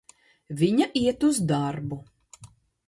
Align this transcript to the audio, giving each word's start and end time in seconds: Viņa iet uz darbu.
Viņa 0.61 0.87
iet 1.03 1.27
uz 1.29 1.43
darbu. 1.53 2.03